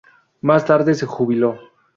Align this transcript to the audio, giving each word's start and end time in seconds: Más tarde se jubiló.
Más 0.41 0.65
tarde 0.65 0.95
se 0.95 1.05
jubiló. 1.05 1.59